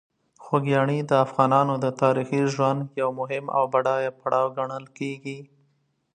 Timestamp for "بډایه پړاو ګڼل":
3.73-4.85